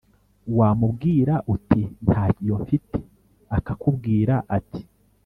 [0.57, 2.97] Wamubwira uti ‘ntayo mfite’
[3.57, 4.81] akakubwira ati